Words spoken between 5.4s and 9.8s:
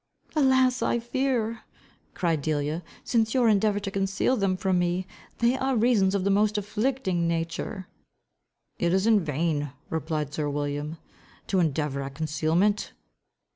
are reasons of the most afflicting nature." "It is in vain,"